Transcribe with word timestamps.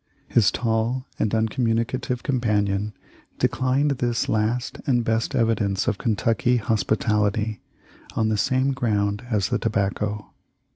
His 0.27 0.49
tall 0.49 1.05
and 1.19 1.31
uncommunicative 1.35 2.23
companion 2.23 2.93
declined 3.37 3.91
this 3.91 4.27
last 4.27 4.81
and 4.87 5.03
best 5.03 5.35
evidence 5.35 5.87
of 5.87 5.99
Kentucky 5.99 6.57
hospitality 6.57 7.61
on 8.15 8.29
the 8.29 8.35
same 8.35 8.71
ground 8.71 9.21
as 9.29 9.49
the 9.49 9.59
tobacco. 9.59 10.33